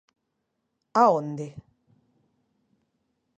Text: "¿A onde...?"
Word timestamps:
"¿A 1.01 1.03
onde...?" 1.19 1.47